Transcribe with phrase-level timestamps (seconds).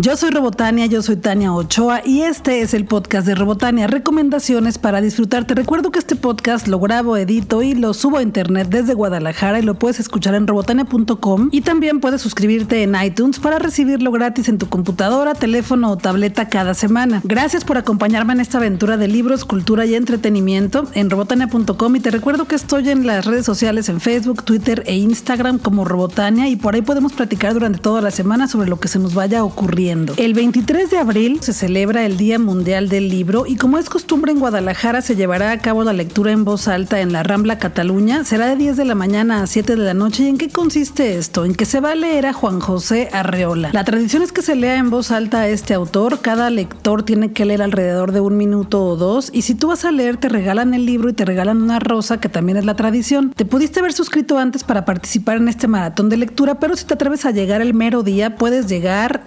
[0.00, 4.78] Yo soy Robotania, yo soy Tania Ochoa y este es el podcast de Robotania, recomendaciones
[4.78, 5.44] para disfrutar.
[5.44, 9.58] Te recuerdo que este podcast lo grabo, edito y lo subo a internet desde Guadalajara
[9.58, 14.48] y lo puedes escuchar en robotania.com y también puedes suscribirte en iTunes para recibirlo gratis
[14.48, 17.20] en tu computadora, teléfono o tableta cada semana.
[17.24, 22.12] Gracias por acompañarme en esta aventura de libros, cultura y entretenimiento en robotania.com y te
[22.12, 26.54] recuerdo que estoy en las redes sociales en Facebook, Twitter e Instagram como Robotania y
[26.54, 29.42] por ahí podemos platicar durante toda la semana sobre lo que se nos vaya
[29.90, 34.32] el 23 de abril se celebra el Día Mundial del Libro y como es costumbre
[34.32, 38.24] en Guadalajara se llevará a cabo la lectura en voz alta en la Rambla Cataluña.
[38.24, 40.24] Será de 10 de la mañana a 7 de la noche.
[40.24, 41.46] ¿Y en qué consiste esto?
[41.46, 43.70] En que se va a leer a Juan José Arreola.
[43.72, 46.20] La tradición es que se lea en voz alta a este autor.
[46.20, 49.30] Cada lector tiene que leer alrededor de un minuto o dos.
[49.32, 52.20] Y si tú vas a leer, te regalan el libro y te regalan una rosa,
[52.20, 53.32] que también es la tradición.
[53.34, 56.94] Te pudiste haber suscrito antes para participar en este maratón de lectura, pero si te
[56.94, 59.22] atreves a llegar el mero día, puedes llegar,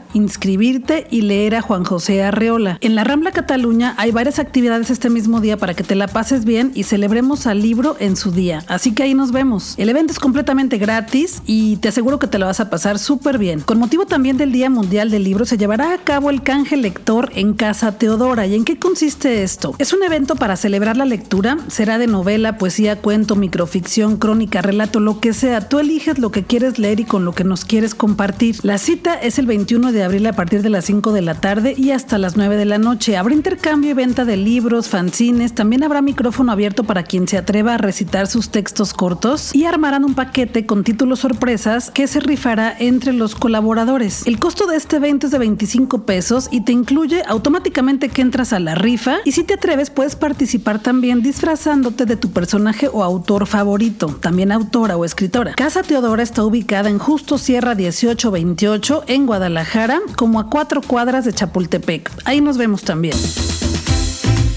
[0.52, 2.78] inscribirte y leer a Juan José Arreola.
[2.82, 6.44] En la Rambla Cataluña hay varias actividades este mismo día para que te la pases
[6.44, 8.66] bien y celebremos al libro en su día.
[8.68, 9.76] Así que ahí nos vemos.
[9.78, 13.38] El evento es completamente gratis y te aseguro que te lo vas a pasar súper
[13.38, 13.62] bien.
[13.62, 17.32] Con motivo también del Día Mundial del Libro se llevará a cabo el canje lector
[17.34, 18.46] en Casa Teodora.
[18.46, 19.76] ¿Y en qué consiste esto?
[19.78, 21.60] Es un evento para celebrar la lectura.
[21.70, 25.70] Será de novela, poesía, cuento, microficción, crónica, relato, lo que sea.
[25.70, 28.58] Tú eliges lo que quieres leer y con lo que nos quieres compartir.
[28.64, 31.76] La cita es el 21 de abril a partir de las 5 de la tarde
[31.78, 33.16] y hasta las 9 de la noche.
[33.16, 37.76] Habrá intercambio y venta de libros, fanzines, también habrá micrófono abierto para quien se atreva
[37.76, 42.76] a recitar sus textos cortos y armarán un paquete con títulos sorpresas que se rifará
[42.80, 44.26] entre los colaboradores.
[44.26, 48.52] El costo de este evento es de 25 pesos y te incluye automáticamente que entras
[48.52, 53.04] a la rifa y si te atreves puedes participar también disfrazándote de tu personaje o
[53.04, 55.54] autor favorito, también autora o escritora.
[55.54, 61.34] Casa Teodora está ubicada en Justo Sierra 1828 en Guadalajara, como a cuatro cuadras de
[61.34, 62.12] Chapultepec.
[62.26, 63.18] Ahí nos vemos también.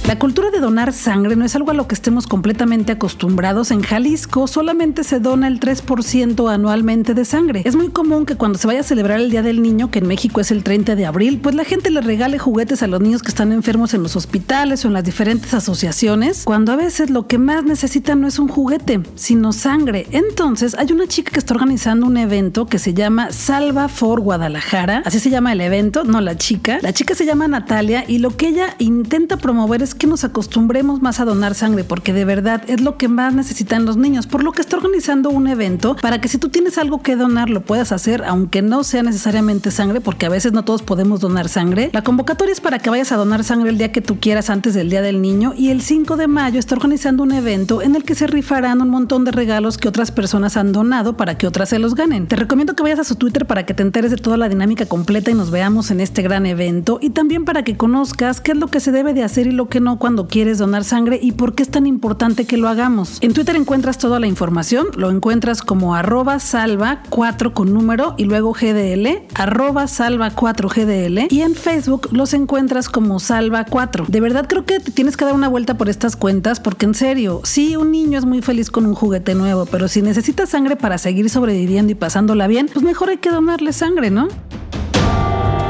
[0.07, 3.71] La cultura de donar sangre no es algo a lo que estemos completamente acostumbrados.
[3.71, 7.63] En Jalisco solamente se dona el 3% anualmente de sangre.
[7.65, 10.07] Es muy común que cuando se vaya a celebrar el Día del Niño, que en
[10.07, 13.23] México es el 30 de abril, pues la gente le regale juguetes a los niños
[13.23, 17.27] que están enfermos en los hospitales o en las diferentes asociaciones, cuando a veces lo
[17.27, 20.07] que más necesitan no es un juguete, sino sangre.
[20.11, 25.03] Entonces hay una chica que está organizando un evento que se llama Salva for Guadalajara.
[25.07, 26.79] Así se llama el evento, no la chica.
[26.83, 31.03] La chica se llama Natalia y lo que ella intenta promover es que nos acostumbremos
[31.03, 34.43] más a donar sangre, porque de verdad es lo que más necesitan los niños, por
[34.43, 37.61] lo que está organizando un evento para que si tú tienes algo que donar, lo
[37.61, 41.91] puedas hacer, aunque no sea necesariamente sangre, porque a veces no todos podemos donar sangre.
[41.93, 44.75] La convocatoria es para que vayas a donar sangre el día que tú quieras antes
[44.75, 48.05] del Día del Niño y el 5 de mayo está organizando un evento en el
[48.05, 51.69] que se rifarán un montón de regalos que otras personas han donado para que otras
[51.69, 52.27] se los ganen.
[52.27, 54.87] Te recomiendo que vayas a su Twitter para que te enteres de toda la dinámica
[54.87, 58.59] completa y nos veamos en este gran evento y también para que conozcas qué es
[58.59, 61.33] lo que se debe de hacer y lo que no cuando quieres donar sangre y
[61.33, 63.19] por qué es tan importante que lo hagamos.
[63.21, 68.25] En Twitter encuentras toda la información, lo encuentras como arroba salva 4 con número y
[68.25, 74.07] luego GDL, arroba salva 4 GDL y en Facebook los encuentras como salva 4.
[74.09, 77.43] De verdad creo que tienes que dar una vuelta por estas cuentas porque en serio,
[77.45, 80.99] sí, un niño es muy feliz con un juguete nuevo, pero si necesitas sangre para
[80.99, 84.29] seguir sobreviviendo y pasándola bien, pues mejor hay que donarle sangre, ¿no?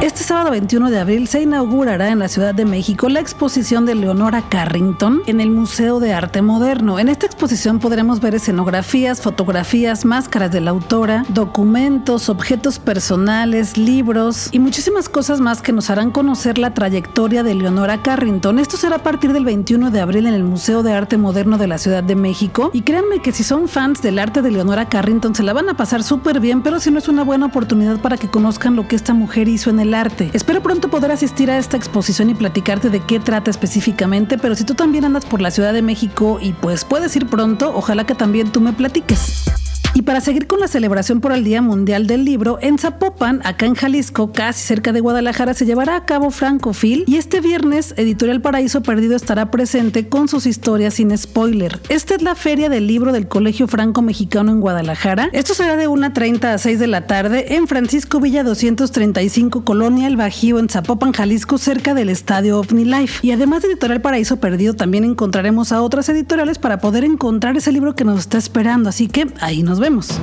[0.05, 3.95] Este sábado 21 de abril se inaugurará en la Ciudad de México la exposición de
[3.95, 6.99] Leonora Carrington en el Museo de Arte Moderno.
[6.99, 14.51] En esta exposición podremos ver escenografías, fotografías, máscaras de la autora, documentos, objetos personales, libros
[14.53, 18.59] y muchísimas cosas más que nos harán conocer la trayectoria de Leonora Carrington.
[18.59, 21.67] Esto será a partir del 21 de abril en el Museo de Arte Moderno de
[21.67, 25.35] la Ciudad de México y créanme que si son fans del arte de Leonora Carrington
[25.35, 28.19] se la van a pasar súper bien, pero si no es una buena oportunidad para
[28.19, 29.94] que conozcan lo que esta mujer hizo en el
[30.33, 34.65] Espero pronto poder asistir a esta exposición y platicarte de qué trata específicamente, pero si
[34.65, 38.17] tú también andas por la Ciudad de México y pues puedes ir pronto, ojalá que
[38.17, 39.45] también tú me platiques.
[39.97, 43.67] Y para seguir con la celebración por el Día Mundial del Libro, en Zapopan, acá
[43.67, 48.41] en Jalisco, casi cerca de Guadalajara, se llevará a cabo Francofil y este viernes Editorial
[48.41, 51.81] Paraíso Perdido estará presente con sus historias sin spoiler.
[51.91, 55.31] Esta es la feria del libro del Colegio Franco Mexicano en Guadalajara.
[55.33, 60.17] Esto será de 1.30 a 6 de la tarde en Francisco Villa 235 Colonia El
[60.17, 63.25] Bajío en Zapopan, Jalisco, cerca del estadio OVNI Life.
[63.25, 67.71] Y además de Editorial Paraíso Perdido, también encontraremos a otras editoriales para poder encontrar ese
[67.71, 68.89] libro que nos está esperando.
[68.89, 70.19] Así que ahí nos vemos vemos.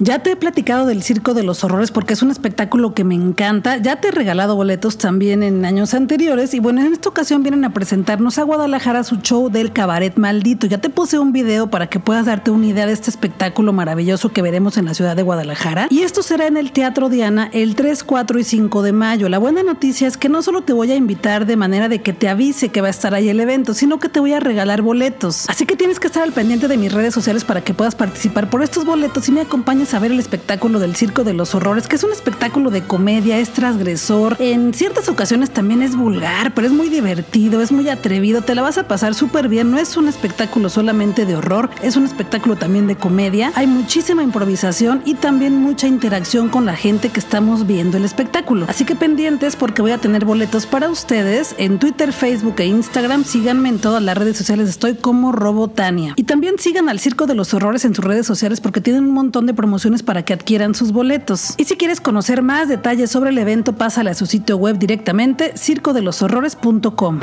[0.00, 3.16] Ya te he platicado del Circo de los Horrores porque es un espectáculo que me
[3.16, 3.78] encanta.
[3.78, 7.64] Ya te he regalado boletos también en años anteriores y bueno, en esta ocasión vienen
[7.64, 10.68] a presentarnos a Guadalajara su show del Cabaret Maldito.
[10.68, 14.28] Ya te puse un video para que puedas darte una idea de este espectáculo maravilloso
[14.28, 15.88] que veremos en la ciudad de Guadalajara.
[15.90, 19.28] Y esto será en el Teatro Diana el 3, 4 y 5 de mayo.
[19.28, 22.12] La buena noticia es que no solo te voy a invitar de manera de que
[22.12, 24.80] te avise que va a estar ahí el evento, sino que te voy a regalar
[24.80, 25.48] boletos.
[25.48, 28.48] Así que tienes que estar al pendiente de mis redes sociales para que puedas participar
[28.48, 31.86] por estos boletos y me acompañes a ver el espectáculo del Circo de los Horrores,
[31.86, 36.66] que es un espectáculo de comedia, es transgresor, en ciertas ocasiones también es vulgar, pero
[36.66, 39.96] es muy divertido, es muy atrevido, te la vas a pasar súper bien, no es
[39.96, 45.14] un espectáculo solamente de horror, es un espectáculo también de comedia, hay muchísima improvisación y
[45.14, 48.66] también mucha interacción con la gente que estamos viendo el espectáculo.
[48.68, 53.24] Así que pendientes porque voy a tener boletos para ustedes en Twitter, Facebook e Instagram,
[53.24, 56.12] síganme en todas las redes sociales, estoy como Robotania.
[56.16, 59.14] Y también sigan al Circo de los Horrores en sus redes sociales porque tienen un
[59.14, 61.54] montón de promociones para que adquieran sus boletos.
[61.56, 65.52] Y si quieres conocer más detalles sobre el evento, pásale a su sitio web directamente
[65.56, 67.20] circodeloshorrores.com.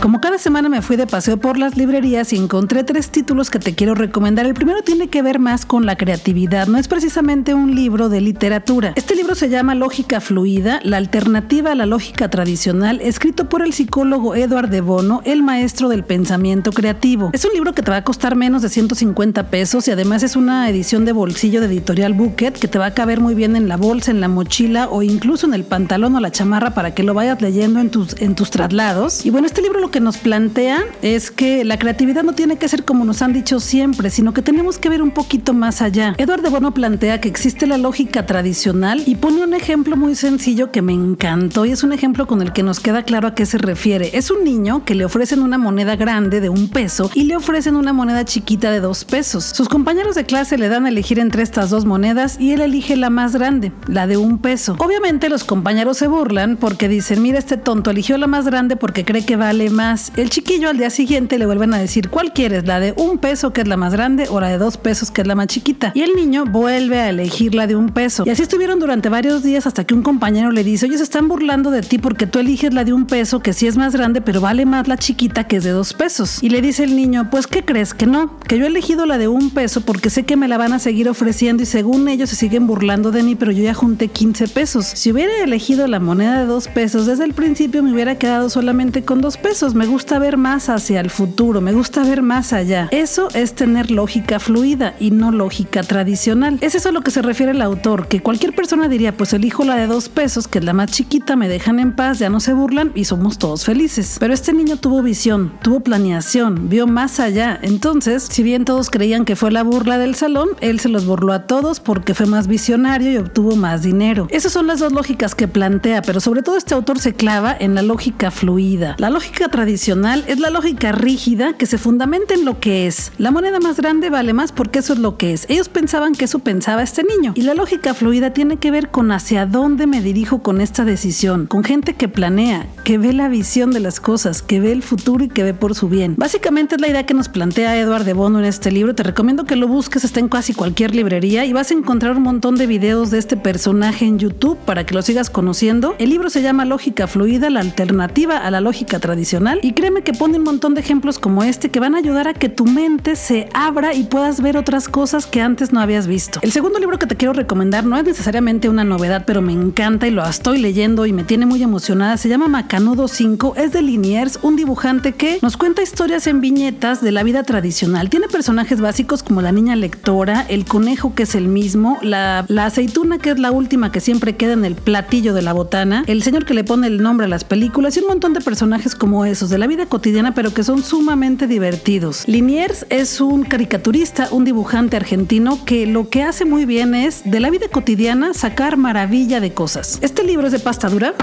[0.00, 3.58] Como cada semana me fui de paseo por las librerías y encontré tres títulos que
[3.58, 4.44] te quiero recomendar.
[4.44, 8.20] El primero tiene que ver más con la creatividad, no es precisamente un libro de
[8.20, 8.92] literatura.
[8.94, 13.72] Este libro se llama Lógica Fluida, la alternativa a la lógica tradicional, escrito por el
[13.72, 17.30] psicólogo Edward de Bono, el maestro del pensamiento creativo.
[17.32, 20.36] Es un libro que te va a costar menos de 150 pesos y además es
[20.36, 23.66] una edición de bolsillo de editorial Bucket que te va a caber muy bien en
[23.66, 27.02] la bolsa, en la mochila o incluso en el pantalón o la chamarra para que
[27.02, 29.24] lo vayas leyendo en tus, en tus traslados.
[29.24, 32.68] Y bueno, este libro lo que nos plantea es que la creatividad no tiene que
[32.68, 36.14] ser como nos han dicho siempre, sino que tenemos que ver un poquito más allá.
[36.18, 40.82] Eduardo Bono plantea que existe la lógica tradicional y pone un ejemplo muy sencillo que
[40.82, 43.58] me encantó y es un ejemplo con el que nos queda claro a qué se
[43.58, 44.10] refiere.
[44.16, 47.76] Es un niño que le ofrecen una moneda grande de un peso y le ofrecen
[47.76, 49.44] una moneda chiquita de dos pesos.
[49.44, 52.96] Sus compañeros de clase le dan a elegir entre estas dos monedas y él elige
[52.96, 54.76] la más grande, la de un peso.
[54.78, 59.04] Obviamente los compañeros se burlan porque dicen, mira este tonto eligió la más grande porque
[59.04, 60.10] cree que vale más.
[60.16, 62.66] El chiquillo al día siguiente le vuelven a decir, ¿cuál quieres?
[62.66, 65.20] ¿La de un peso que es la más grande o la de dos pesos que
[65.20, 65.92] es la más chiquita?
[65.94, 68.24] Y el niño vuelve a elegir la de un peso.
[68.26, 71.28] Y así estuvieron durante varios días hasta que un compañero le dice, oye, se están
[71.28, 74.20] burlando de ti porque tú eliges la de un peso que sí es más grande,
[74.20, 76.42] pero vale más la chiquita que es de dos pesos.
[76.42, 77.94] Y le dice el niño, pues ¿qué crees?
[77.94, 80.56] Que no, que yo he elegido la de un peso porque sé que me la
[80.56, 83.74] van a seguir ofreciendo y según ellos se siguen burlando de mí, pero yo ya
[83.74, 84.86] junté 15 pesos.
[84.86, 89.04] Si hubiera elegido la moneda de dos pesos desde el principio me hubiera quedado solamente
[89.04, 89.65] con dos pesos.
[89.74, 92.88] Me gusta ver más hacia el futuro, me gusta ver más allá.
[92.92, 96.58] Eso es tener lógica fluida y no lógica tradicional.
[96.60, 99.64] Es eso a lo que se refiere el autor, que cualquier persona diría, pues elijo
[99.64, 102.40] la de dos pesos, que es la más chiquita, me dejan en paz, ya no
[102.40, 104.16] se burlan y somos todos felices.
[104.20, 107.58] Pero este niño tuvo visión, tuvo planeación, vio más allá.
[107.62, 111.32] Entonces, si bien todos creían que fue la burla del salón, él se los burló
[111.32, 114.28] a todos porque fue más visionario y obtuvo más dinero.
[114.30, 117.74] Esas son las dos lógicas que plantea, pero sobre todo este autor se clava en
[117.74, 118.94] la lógica fluida.
[118.98, 123.10] La lógica tradicional es la lógica rígida que se fundamenta en lo que es.
[123.16, 125.46] La moneda más grande vale más porque eso es lo que es.
[125.48, 127.32] Ellos pensaban que eso pensaba este niño.
[127.34, 131.46] Y la lógica fluida tiene que ver con hacia dónde me dirijo con esta decisión,
[131.46, 135.24] con gente que planea, que ve la visión de las cosas, que ve el futuro
[135.24, 136.16] y que ve por su bien.
[136.18, 138.94] Básicamente es la idea que nos plantea Eduard de Bono en este libro.
[138.94, 142.24] Te recomiendo que lo busques, está en casi cualquier librería y vas a encontrar un
[142.24, 145.94] montón de videos de este personaje en YouTube para que lo sigas conociendo.
[145.98, 150.12] El libro se llama Lógica Fluida, la alternativa a la lógica tradicional y créeme que
[150.12, 153.16] pone un montón de ejemplos como este que van a ayudar a que tu mente
[153.16, 156.40] se abra y puedas ver otras cosas que antes no habías visto.
[156.42, 160.06] El segundo libro que te quiero recomendar no es necesariamente una novedad, pero me encanta
[160.06, 162.16] y lo estoy leyendo y me tiene muy emocionada.
[162.16, 167.00] Se llama Macanudo 5, es de Liniers, un dibujante que nos cuenta historias en viñetas
[167.00, 168.10] de la vida tradicional.
[168.10, 172.66] Tiene personajes básicos como la niña lectora, el conejo que es el mismo, la, la
[172.66, 176.22] aceituna que es la última que siempre queda en el platillo de la botana, el
[176.22, 179.24] señor que le pone el nombre a las películas y un montón de personajes como
[179.40, 182.26] de la vida cotidiana, pero que son sumamente divertidos.
[182.26, 187.38] Liniers es un caricaturista, un dibujante argentino que lo que hace muy bien es de
[187.38, 189.98] la vida cotidiana sacar maravilla de cosas.
[190.00, 191.14] Este libro es de pasta dura,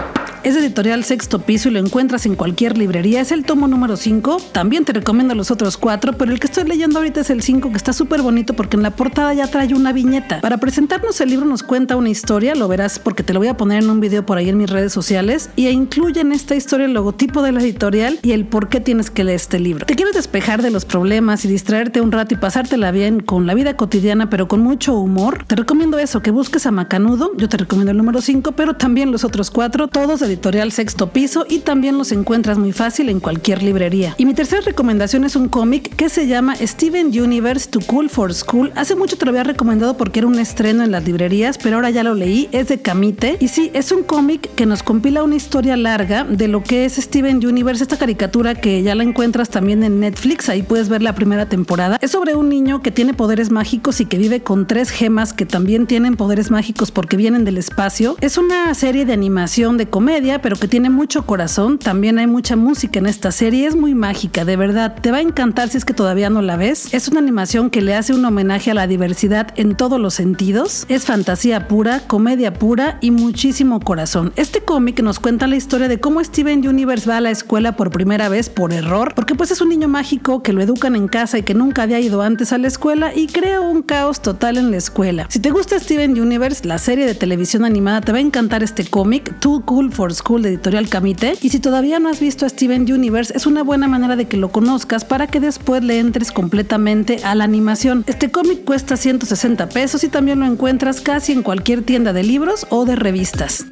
[0.43, 3.21] es editorial Sexto Piso y lo encuentras en cualquier librería.
[3.21, 4.37] Es el tomo número 5.
[4.51, 7.69] También te recomiendo los otros cuatro, pero el que estoy leyendo ahorita es el 5,
[7.69, 10.41] que está súper bonito porque en la portada ya trae una viñeta.
[10.41, 13.55] Para presentarnos el libro nos cuenta una historia, lo verás porque te lo voy a
[13.55, 16.85] poner en un video por ahí en mis redes sociales, y incluye en esta historia
[16.85, 19.85] el logotipo de la editorial y el por qué tienes que leer este libro.
[19.85, 23.53] ¿Te quieres despejar de los problemas y distraerte un rato y pasártela bien con la
[23.53, 25.45] vida cotidiana, pero con mucho humor?
[25.47, 27.31] Te recomiendo eso, que busques a Macanudo.
[27.37, 31.11] Yo te recomiendo el número 5, pero también los otros cuatro, todos de editorial Sexto
[31.11, 34.15] Piso y también los encuentras muy fácil en cualquier librería.
[34.17, 38.33] Y mi tercera recomendación es un cómic que se llama Steven Universe to Cool for
[38.33, 38.71] School.
[38.75, 41.89] Hace mucho te lo había recomendado porque era un estreno en las librerías, pero ahora
[41.89, 43.37] ya lo leí, es de Camite.
[43.39, 46.95] Y sí, es un cómic que nos compila una historia larga de lo que es
[46.95, 51.15] Steven Universe, esta caricatura que ya la encuentras también en Netflix, ahí puedes ver la
[51.15, 51.97] primera temporada.
[52.01, 55.45] Es sobre un niño que tiene poderes mágicos y que vive con tres gemas que
[55.45, 58.15] también tienen poderes mágicos porque vienen del espacio.
[58.21, 61.77] Es una serie de animación de comedia, pero que tiene mucho corazón.
[61.77, 64.95] También hay mucha música en esta serie, es muy mágica, de verdad.
[65.01, 66.93] Te va a encantar si es que todavía no la ves.
[66.93, 70.85] Es una animación que le hace un homenaje a la diversidad en todos los sentidos.
[70.87, 74.31] Es fantasía pura, comedia pura y muchísimo corazón.
[74.35, 77.91] Este cómic nos cuenta la historia de cómo Steven Universe va a la escuela por
[77.91, 81.37] primera vez por error, porque pues es un niño mágico que lo educan en casa
[81.37, 84.71] y que nunca había ido antes a la escuela y crea un caos total en
[84.71, 85.27] la escuela.
[85.29, 88.85] Si te gusta Steven Universe, la serie de televisión animada, te va a encantar este
[88.85, 91.35] cómic, Too Cool for School de Editorial Camite.
[91.41, 94.37] Y si todavía no has visto a Steven Universe, es una buena manera de que
[94.37, 98.03] lo conozcas para que después le entres completamente a la animación.
[98.07, 102.67] Este cómic cuesta 160 pesos y también lo encuentras casi en cualquier tienda de libros
[102.69, 103.65] o de revistas.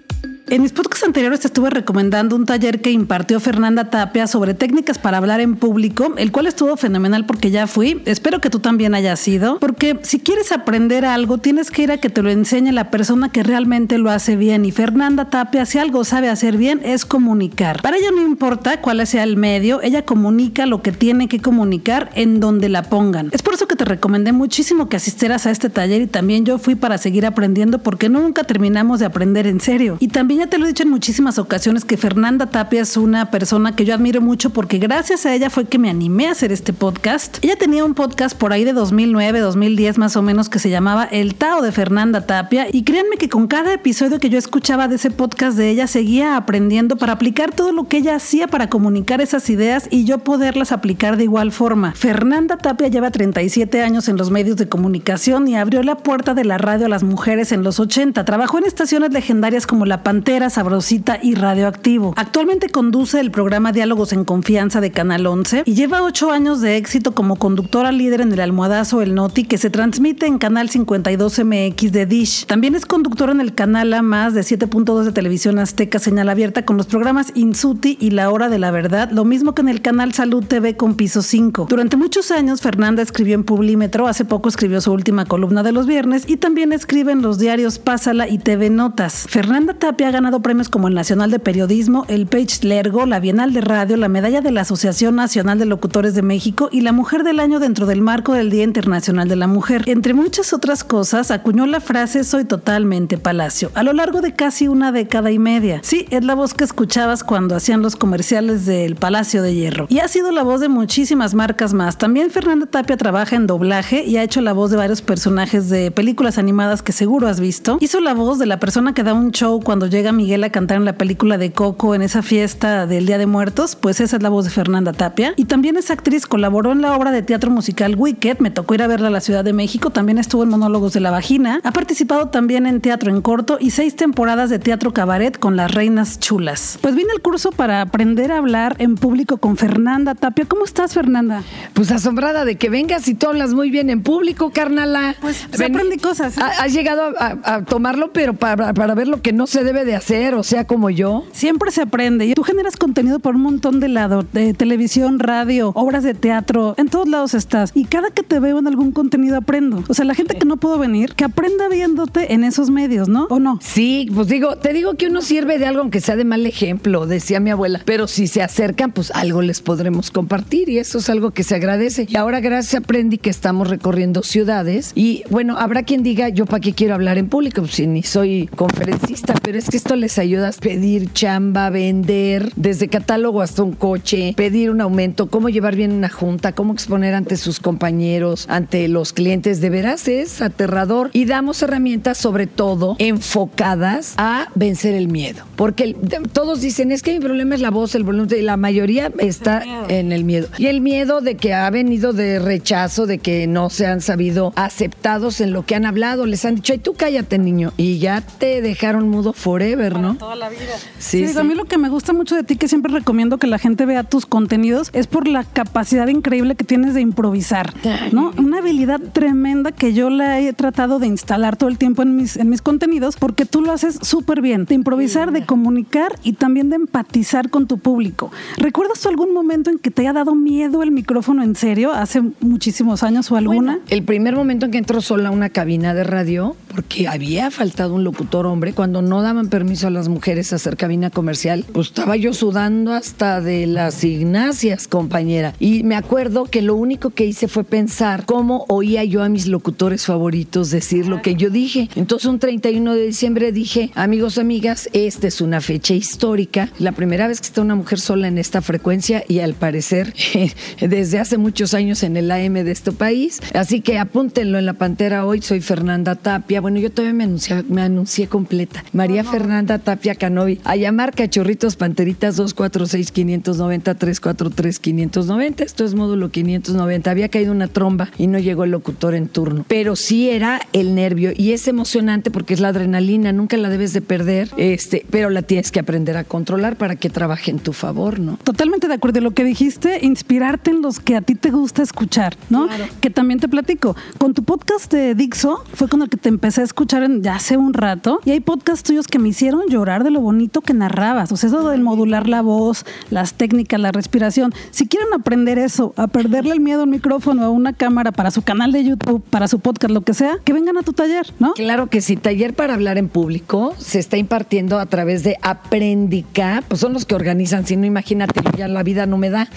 [0.48, 4.98] En mis podcasts anteriores te estuve recomendando un taller que impartió Fernanda Tapia sobre técnicas
[5.00, 8.01] para hablar en público, el cual estuvo fenomenal porque ya fui.
[8.05, 11.98] Espero que tú también hayas ido, porque si quieres aprender algo, tienes que ir a
[11.98, 14.65] que te lo enseñe la persona que realmente lo hace bien.
[14.65, 17.81] Y Fernanda Tapia, si algo sabe hacer bien, es comunicar.
[17.81, 22.10] Para ella no importa cuál sea el medio, ella comunica lo que tiene que comunicar
[22.15, 23.29] en donde la pongan.
[23.31, 26.57] Es por eso que te recomendé muchísimo que asistieras a este taller y también yo
[26.57, 29.98] fui para seguir aprendiendo porque nunca terminamos de aprender en serio.
[30.00, 33.31] Y también ya te lo he dicho en muchísimas ocasiones que Fernanda Tapia es una
[33.31, 36.51] persona que yo admiro mucho porque gracias a ella fue que me animé a hacer
[36.51, 37.38] este podcast.
[37.41, 41.05] Ella tenía un podcast por ahí de 2009, 2010 más o menos que se llamaba
[41.05, 44.95] El Tao de Fernanda Tapia y créanme que con cada episodio que yo escuchaba de
[44.95, 49.21] ese podcast de ella seguía aprendiendo para aplicar todo lo que ella hacía para comunicar
[49.21, 51.93] esas ideas y yo poderlas aplicar de igual forma.
[51.93, 56.45] Fernanda Tapia lleva 37 años en los medios de comunicación y abrió la puerta de
[56.45, 58.23] la radio a las mujeres en los 80.
[58.25, 62.13] Trabajó en estaciones legendarias como La Pantera Sabrosita y Radioactivo.
[62.15, 66.77] Actualmente conduce el programa Diálogos en Confianza de Canal 11 y lleva ocho años de
[66.77, 71.39] éxito como conductora líder en el almohadazo El Noti que se transmite en Canal 52
[71.43, 72.45] MX de Dish.
[72.45, 76.65] También es conductora en el canal A más de 7.2 de Televisión Azteca Señal Abierta
[76.65, 79.81] con los programas Insuti y La Hora de la Verdad, lo mismo que en el
[79.81, 81.65] canal Salud TV con Piso 5.
[81.67, 85.87] Durante muchos años Fernanda escribió en Publímetro, hace poco escribió su última columna de los
[85.87, 89.25] viernes y también escribe en los diarios Pásala y TV Notas.
[89.27, 93.62] Fernanda Tapia ganado premios como el Nacional de Periodismo, el Page Lergo, la Bienal de
[93.62, 97.39] Radio, la Medalla de la Asociación Nacional de Locutores de México y la Mujer del
[97.39, 99.84] Año dentro del marco del Día Internacional de la Mujer.
[99.88, 104.68] Entre muchas otras cosas, acuñó la frase Soy totalmente Palacio, a lo largo de casi
[104.68, 105.80] una década y media.
[105.84, 109.86] Sí, es la voz que escuchabas cuando hacían los comerciales del Palacio de Hierro.
[109.89, 111.98] Y ha sido la voz de muchísimas marcas más.
[111.98, 115.91] También Fernanda Tapia trabaja en doblaje y ha hecho la voz de varios personajes de
[115.91, 117.77] películas animadas que seguro has visto.
[117.80, 120.77] Hizo la voz de la persona que da un show cuando llega Miguel a cantar
[120.77, 124.24] en la película de Coco en esa fiesta del Día de Muertos, pues esa es
[124.24, 125.34] la voz de Fernanda Tapia.
[125.38, 128.81] Y también es actriz, colaboró en la obra de teatro musical Wicked, me tocó ir
[128.81, 131.72] a verla a la Ciudad de México, también estuvo en Monólogos de la Vagina, ha
[131.72, 136.20] participado también en teatro en corto y seis temporadas de teatro cabaret con las reinas
[136.20, 136.79] chulas.
[136.81, 140.46] Pues vine al curso para aprender a hablar en público con Fernanda Tapia.
[140.46, 141.43] ¿Cómo estás, Fernanda?
[141.74, 145.15] Pues asombrada de que vengas y tú hablas muy bien en público, carnala.
[145.22, 146.38] Pues se aprende cosas.
[146.38, 146.41] ¿eh?
[146.60, 149.90] Has llegado a, a, tomarlo, pero para, para ver lo que no se debe de
[149.95, 151.25] hacer, o sea, como yo.
[151.31, 152.33] Siempre se aprende.
[152.36, 156.89] Tú generas contenido por un montón de lados, de televisión, radio, obras de teatro, en
[156.89, 157.71] todos lados estás.
[157.74, 159.83] Y cada que te veo en algún contenido aprendo.
[159.88, 163.27] O sea, la gente que no puedo venir, que aprenda viéndote en esos medios, ¿no?
[163.29, 163.60] ¿O no?
[163.62, 167.07] Sí, pues digo, te digo que uno sirve de algo aunque sea de mal ejemplo,
[167.07, 167.81] decía mi abuela.
[167.86, 171.55] Pero si se acercan, pues algo les podremos compartir y eso es algo que se
[171.55, 172.07] agradece.
[172.10, 176.45] Y ahora gracias a Prendi que estamos recorriendo ciudades y bueno, habrá quien diga, yo
[176.45, 179.95] para qué quiero hablar en público, pues si ni soy conferencista, pero es que esto
[179.95, 185.50] les ayuda a pedir chamba, vender, desde catálogo hasta un coche, pedir un aumento, cómo
[185.50, 190.39] llevar bien una junta, cómo exponer ante sus compañeros, ante los clientes, de veras es
[190.43, 191.09] aterrador.
[191.13, 195.95] Y damos herramientas sobre todo enfocadas a vencer el miedo, porque
[196.31, 199.63] todos dicen, es que mi problema es la voz, el volumen, y la mayoría está
[199.89, 200.47] en el miedo.
[200.59, 204.53] Y el miedo de que ha venido de rechazo, de que no se han sabido
[204.55, 208.21] aceptados en lo que han hablado, les han dicho, ay, tú cállate niño, y ya
[208.21, 209.70] te dejaron mudo forever.
[209.75, 210.15] Forever, ¿no?
[210.15, 210.59] Toda la vida.
[210.99, 213.37] Sí, Sí, digo, a mí lo que me gusta mucho de ti, que siempre recomiendo
[213.37, 217.73] que la gente vea tus contenidos, es por la capacidad increíble que tienes de improvisar,
[218.11, 218.31] ¿no?
[218.37, 222.37] Una habilidad tremenda que yo la he tratado de instalar todo el tiempo en mis,
[222.37, 226.69] en mis contenidos, porque tú lo haces súper bien, de improvisar, de comunicar y también
[226.69, 228.31] de empatizar con tu público.
[228.57, 232.21] ¿Recuerdas tú algún momento en que te haya dado miedo el micrófono en serio, hace
[232.39, 233.79] muchísimos años o alguna?
[233.89, 237.95] El primer momento en que entró sola a una cabina de radio, porque había faltado
[237.95, 242.15] un locutor hombre, cuando no daban permiso a las mujeres hacer cabina comercial, pues estaba
[242.15, 245.53] yo sudando hasta de las ignacias, compañera.
[245.60, 249.48] Y me acuerdo que lo único que hice fue pensar cómo oía yo a mis
[249.48, 251.89] locutores favoritos decir lo que yo dije.
[251.96, 257.27] Entonces un 31 de diciembre dije, amigos, amigas, esta es una fecha histórica, la primera
[257.27, 260.13] vez que está una mujer sola en esta frecuencia y al parecer
[260.82, 263.41] desde hace muchos años en el AM de este país.
[263.53, 266.62] Así que apúntenlo en la pantera hoy, soy Fernanda Tapia.
[266.62, 268.84] Bueno, yo todavía me anuncié, me anuncié completa.
[268.91, 270.60] María Fernanda Tapia Canovi.
[270.63, 275.63] A llamar cachorritos panteritas 246 590 343 590.
[275.63, 277.10] Esto es módulo 590.
[277.10, 279.65] Había caído una tromba y no llegó el locutor en turno.
[279.67, 283.93] Pero sí era el nervio y es emocionante porque es la adrenalina, nunca la debes
[283.93, 287.74] de perder, este, pero la tienes que aprender a controlar para que trabaje en tu
[287.74, 288.38] favor, ¿no?
[288.43, 289.21] Totalmente de acuerdo.
[289.21, 292.67] Lo que dijiste, inspirarte en los que a ti te gusta escuchar, ¿no?
[293.00, 293.95] Que también te platico.
[294.19, 297.36] Con tu podcast de Dixo fue con el que te empecé a escuchar en- ya
[297.36, 298.19] hace un rato.
[298.25, 301.31] Y hay podcasts tuyos que me hicieron llorar de lo bonito que narrabas.
[301.31, 304.53] O sea, eso del modular la voz, las técnicas, la respiración.
[304.71, 308.31] Si quieren aprender eso, a perderle el miedo a un micrófono, a una cámara, para
[308.31, 311.33] su canal de YouTube, para su podcast, lo que sea, que vengan a tu taller,
[311.39, 311.53] ¿no?
[311.53, 316.63] Claro que sí, taller para hablar en público se está impartiendo a través de Aprendica,
[316.67, 319.50] pues son los que organizan, si no imagínate, ya la vida no me da.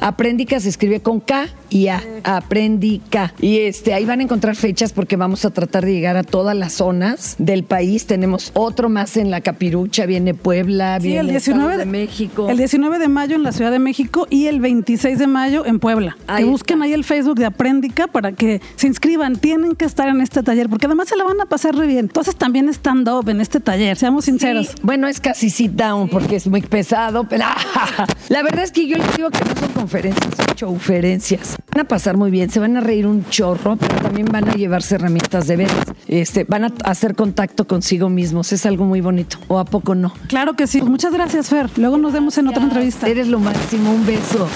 [0.00, 3.32] Aprendica se escribe con K y A, Aprendica.
[3.40, 6.56] Y este ahí van a encontrar fechas porque vamos a tratar de llegar a todas
[6.56, 8.06] las zonas del país.
[8.06, 12.48] Tenemos otro más en la Capirucha, viene Puebla, Sí, viene el Estado 19 de México.
[12.50, 15.78] El 19 de mayo en la Ciudad de México y el 26 de mayo en
[15.78, 16.16] Puebla.
[16.26, 16.84] Ahí que busquen está.
[16.84, 19.36] ahí el Facebook de Aprendica para que se inscriban.
[19.36, 22.00] Tienen que estar en este taller porque además se la van a pasar re bien.
[22.00, 24.68] Entonces también stand-up en este taller, seamos sinceros.
[24.68, 27.44] Sí, bueno, es casi sit down porque es muy pesado, pero
[28.28, 31.56] la verdad es que yo les digo que no son conferencias, son showferencias.
[31.72, 34.54] Van a pasar muy bien, se van a reír un chorro, pero también van a
[34.54, 35.76] llevarse herramientas de veras.
[36.08, 39.09] Este, van a hacer contacto consigo mismos, es algo muy bonito.
[39.48, 40.12] ¿O a poco no?
[40.28, 40.78] Claro que sí.
[40.78, 41.70] Pues muchas gracias, Fer.
[41.76, 43.08] Luego nos vemos en otra entrevista.
[43.08, 44.48] Eres lo máximo, un beso.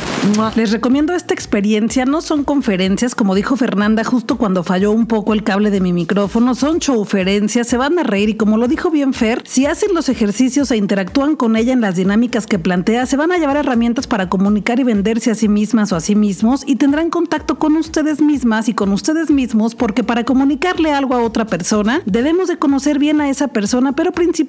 [0.56, 2.04] Les recomiendo esta experiencia.
[2.04, 5.92] No son conferencias, como dijo Fernanda justo cuando falló un poco el cable de mi
[5.92, 6.54] micrófono.
[6.54, 10.08] Son showferencias, se van a reír y como lo dijo bien Fer, si hacen los
[10.08, 14.06] ejercicios e interactúan con ella en las dinámicas que plantea, se van a llevar herramientas
[14.06, 17.76] para comunicar y venderse a sí mismas o a sí mismos y tendrán contacto con
[17.76, 22.58] ustedes mismas y con ustedes mismos porque para comunicarle algo a otra persona debemos de
[22.58, 24.43] conocer bien a esa persona, pero principalmente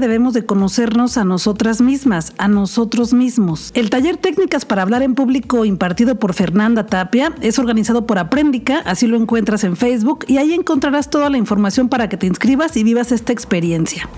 [0.00, 3.70] debemos de conocernos a nosotras mismas, a nosotros mismos.
[3.74, 8.80] El taller Técnicas para hablar en público impartido por Fernanda Tapia es organizado por Aprendica,
[8.80, 12.76] así lo encuentras en Facebook y ahí encontrarás toda la información para que te inscribas
[12.76, 14.08] y vivas esta experiencia.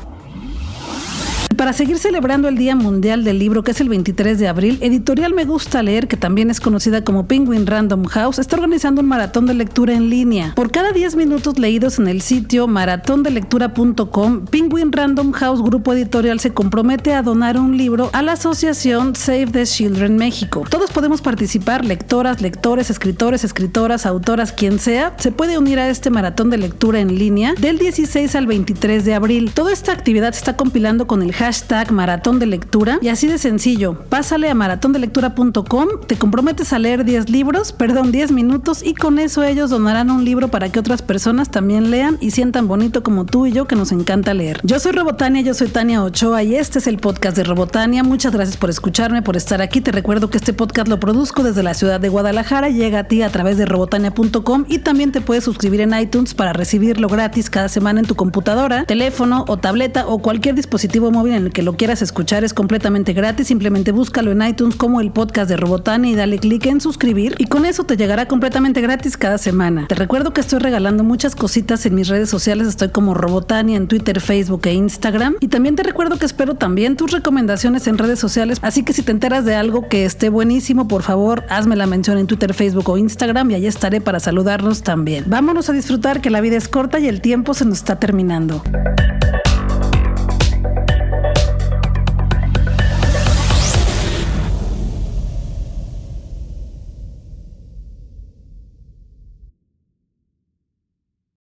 [1.57, 5.33] Para seguir celebrando el Día Mundial del Libro, que es el 23 de abril, Editorial
[5.33, 9.47] Me Gusta Leer, que también es conocida como Penguin Random House, está organizando un maratón
[9.47, 10.53] de lectura en línea.
[10.55, 16.53] Por cada 10 minutos leídos en el sitio maratondelectura.com, Penguin Random House Grupo Editorial se
[16.53, 20.64] compromete a donar un libro a la asociación Save the Children México.
[20.69, 26.11] Todos podemos participar, lectoras, lectores, escritores, escritoras, autoras, quien sea, se puede unir a este
[26.11, 29.53] maratón de lectura en línea del 16 al 23 de abril.
[29.55, 31.45] Toda esta actividad se está compilando con el hashtag
[31.92, 34.00] maratón de lectura y así de sencillo.
[34.09, 39.44] Pásale a maratondelectura.com, te comprometes a leer 10 libros, perdón, 10 minutos y con eso
[39.44, 43.46] ellos donarán un libro para que otras personas también lean y sientan bonito como tú
[43.46, 44.61] y yo que nos encanta leer.
[44.64, 48.02] Yo soy Robotania, yo soy Tania Ochoa y este es el podcast de Robotania.
[48.02, 49.80] Muchas gracias por escucharme, por estar aquí.
[49.80, 53.22] Te recuerdo que este podcast lo produzco desde la ciudad de Guadalajara, llega a ti
[53.22, 57.68] a través de robotania.com y también te puedes suscribir en iTunes para recibirlo gratis cada
[57.68, 61.77] semana en tu computadora, teléfono o tableta o cualquier dispositivo móvil en el que lo
[61.77, 62.44] quieras escuchar.
[62.44, 66.66] Es completamente gratis, simplemente búscalo en iTunes como el podcast de Robotania y dale clic
[66.66, 69.87] en suscribir y con eso te llegará completamente gratis cada semana.
[69.88, 73.88] Te recuerdo que estoy regalando muchas cositas en mis redes sociales, estoy como Robotania en
[73.88, 78.18] Twitter, Facebook e Instagram y también te recuerdo que espero también tus recomendaciones en redes
[78.18, 81.87] sociales, así que si te enteras de algo que esté buenísimo, por favor, hazme la
[81.87, 85.25] mención en Twitter, Facebook o Instagram y allí estaré para saludarnos también.
[85.27, 88.62] Vámonos a disfrutar que la vida es corta y el tiempo se nos está terminando.